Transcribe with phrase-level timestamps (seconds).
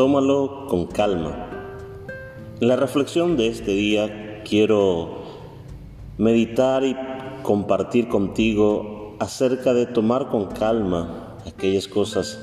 [0.00, 1.46] tómalo con calma.
[2.58, 5.24] En la reflexión de este día quiero
[6.16, 6.96] meditar y
[7.42, 12.40] compartir contigo acerca de tomar con calma aquellas cosas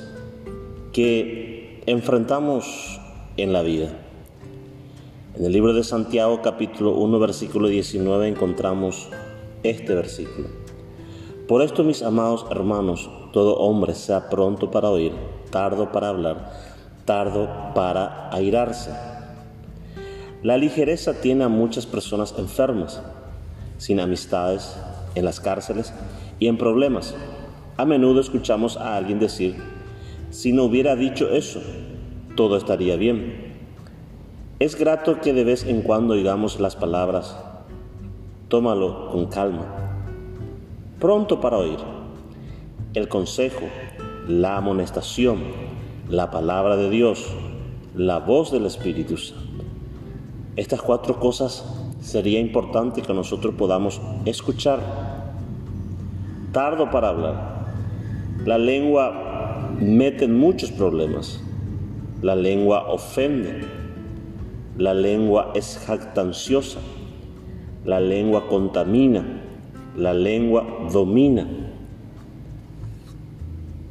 [0.93, 3.01] que enfrentamos
[3.37, 3.89] en la vida.
[5.35, 9.09] En el libro de Santiago capítulo 1 versículo 19 encontramos
[9.63, 10.49] este versículo.
[11.47, 15.13] Por esto mis amados hermanos, todo hombre sea pronto para oír,
[15.49, 16.76] tardo para hablar,
[17.07, 18.91] tardo para airarse.
[20.43, 23.01] La ligereza tiene a muchas personas enfermas,
[23.79, 24.77] sin amistades,
[25.15, 25.91] en las cárceles
[26.37, 27.15] y en problemas.
[27.77, 29.55] A menudo escuchamos a alguien decir,
[30.29, 31.61] si no hubiera dicho eso,
[32.35, 33.55] todo estaría bien.
[34.59, 37.35] Es grato que de vez en cuando oigamos las palabras,
[38.49, 39.87] tómalo con calma
[40.99, 41.79] pronto para oír.
[42.93, 43.67] El consejo,
[44.27, 45.43] la amonestación,
[46.09, 47.27] la palabra de Dios,
[47.95, 49.63] la voz del Espíritu Santo.
[50.55, 51.65] Estas cuatro cosas
[52.01, 54.79] sería importante que nosotros podamos escuchar.
[56.51, 57.67] Tardo para hablar.
[58.45, 61.41] La lengua mete muchos problemas.
[62.21, 63.61] La lengua ofende.
[64.77, 66.79] La lengua es jactanciosa.
[67.85, 69.43] La lengua contamina
[69.97, 71.47] la lengua domina.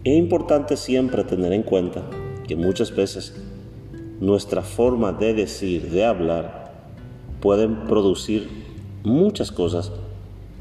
[0.06, 2.00] Es importante siempre tener en cuenta
[2.46, 3.34] que muchas veces
[4.20, 6.70] nuestra forma de decir, de hablar,
[7.40, 8.48] pueden producir
[9.02, 9.90] muchas cosas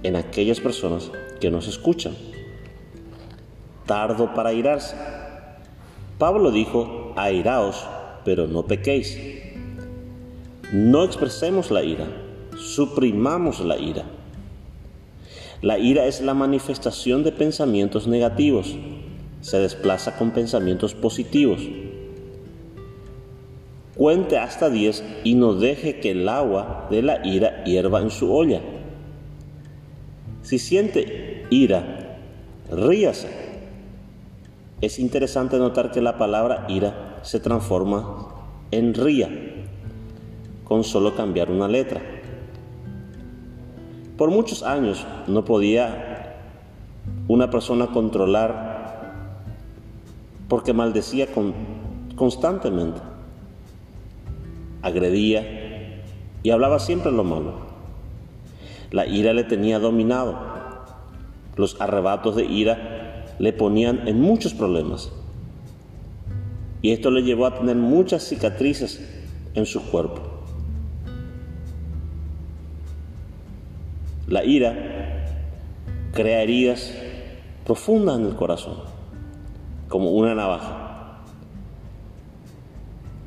[0.01, 2.16] en aquellas personas que nos escuchan.
[3.85, 4.95] Tardo para airarse.
[6.17, 7.85] Pablo dijo, airaos,
[8.23, 9.16] pero no pequéis.
[10.73, 12.07] No expresemos la ira,
[12.57, 14.05] suprimamos la ira.
[15.61, 18.75] La ira es la manifestación de pensamientos negativos.
[19.45, 21.61] Se desplaza con pensamientos positivos.
[23.95, 28.33] Cuente hasta 10 y no deje que el agua de la ira hierva en su
[28.33, 28.61] olla.
[30.41, 32.17] Si siente ira,
[32.72, 33.29] ríase.
[34.81, 39.29] Es interesante notar que la palabra ira se transforma en ría
[40.63, 42.01] con solo cambiar una letra.
[44.17, 46.35] Por muchos años no podía
[47.27, 48.75] una persona controlar
[50.47, 51.28] porque maldecía
[52.16, 53.01] constantemente,
[54.81, 56.01] agredía
[56.44, 57.66] y hablaba siempre lo malo.
[58.91, 60.38] La ira le tenía dominado.
[61.56, 65.11] Los arrebatos de ira le ponían en muchos problemas.
[66.81, 69.03] Y esto le llevó a tener muchas cicatrices
[69.56, 70.22] en su cuerpo.
[74.27, 75.25] La ira
[76.13, 76.94] crea heridas
[77.66, 78.77] profundas en el corazón,
[79.88, 81.22] como una navaja.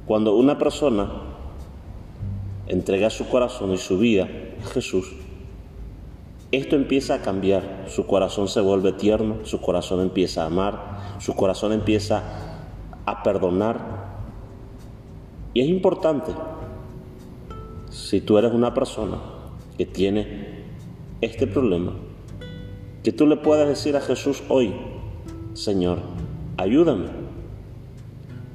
[0.06, 1.10] Cuando una persona
[2.66, 4.28] entrega su corazón y su vida
[4.64, 5.12] a Jesús,
[6.50, 11.34] esto empieza a cambiar, su corazón se vuelve tierno, su corazón empieza a amar, su
[11.34, 12.22] corazón empieza
[13.04, 14.08] a perdonar.
[15.52, 16.32] Y es importante,
[17.90, 19.18] si tú eres una persona
[19.76, 20.64] que tiene
[21.20, 21.92] este problema,
[23.02, 24.74] que tú le puedas decir a Jesús hoy,
[25.52, 25.98] Señor,
[26.58, 27.06] ayúdame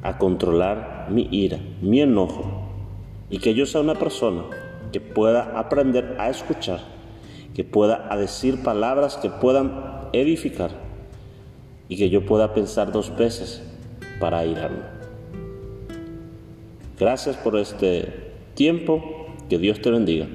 [0.04, 2.70] a controlar mi ira, mi enojo,
[3.30, 4.44] y que yo sea una persona
[4.92, 6.82] que pueda aprender a escuchar,
[7.56, 10.72] que pueda decir palabras que puedan edificar
[11.88, 13.64] y que yo pueda pensar dos veces
[14.20, 14.84] para airarme.
[17.00, 20.28] Gracias por este tiempo, que Dios te bendiga.